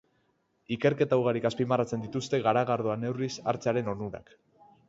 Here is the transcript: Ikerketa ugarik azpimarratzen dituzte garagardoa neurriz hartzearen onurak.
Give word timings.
Ikerketa 0.75 1.19
ugarik 1.23 1.45
azpimarratzen 1.51 2.05
dituzte 2.07 2.41
garagardoa 2.49 2.99
neurriz 3.05 3.33
hartzearen 3.53 3.93
onurak. 3.95 4.35